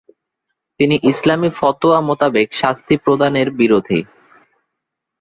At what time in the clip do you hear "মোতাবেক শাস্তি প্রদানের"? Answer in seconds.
2.07-3.47